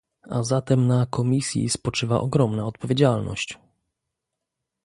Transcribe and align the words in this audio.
A 0.29 0.43
zatem 0.43 0.87
na 0.87 1.05
Komisji 1.05 1.69
spoczywa 1.69 2.21
ogromna 2.21 2.65
odpowiedzialność 2.65 3.57